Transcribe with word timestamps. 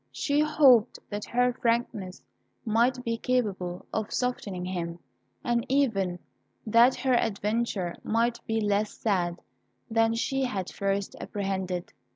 She 0.11 0.39
hoped 0.39 0.97
that 1.11 1.25
her 1.25 1.53
frankness 1.53 2.23
might 2.65 3.03
be 3.03 3.19
capable 3.19 3.85
of 3.93 4.11
softening 4.11 4.65
him, 4.65 4.97
and 5.43 5.63
even 5.69 6.17
that 6.65 6.95
her 6.95 7.13
adventure 7.13 7.95
might 8.03 8.43
be 8.47 8.59
less 8.59 8.97
sad 8.97 9.43
than 9.91 10.15
she 10.15 10.45
had 10.45 10.71
at 10.71 10.71
first 10.75 11.15
apprehended. 11.21 11.93